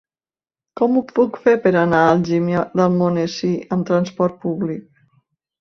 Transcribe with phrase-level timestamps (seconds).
[0.79, 4.85] Com ho puc fer per anar a Algímia d'Almonesir amb transport públic?